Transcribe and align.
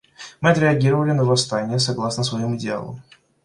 Мы 0.39 0.49
отреагировали 0.49 1.11
на 1.11 1.23
восстания 1.23 1.77
согласно 1.77 2.23
своим 2.23 2.55
идеалам. 2.55 3.03